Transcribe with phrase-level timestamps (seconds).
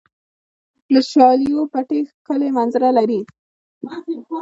[0.93, 3.21] د شالیو پټي ښکلې منظره لري.